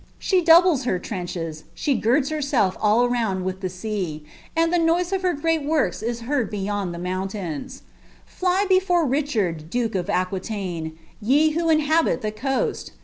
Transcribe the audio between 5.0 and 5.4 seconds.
of \m